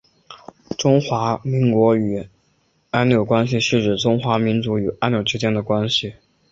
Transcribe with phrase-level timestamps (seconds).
[0.79, 2.27] 中华民国与
[3.07, 6.15] 纽埃关系是指中华民国与纽埃之间的关系。